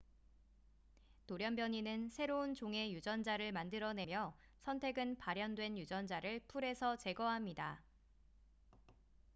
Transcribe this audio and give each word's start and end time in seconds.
돌연변이는 1.27 2.09
새로운 2.09 2.55
종의 2.55 2.91
유전자를 2.91 3.51
만들어내며 3.51 4.35
선택은 4.61 5.17
발현된 5.17 5.77
유전자를 5.77 6.39
풀에서 6.47 6.95
제거합니다 6.97 7.83